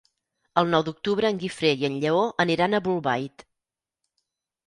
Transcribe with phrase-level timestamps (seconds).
[0.59, 3.45] El nou d'octubre en Guifré i en Lleó aniran a Bolbait.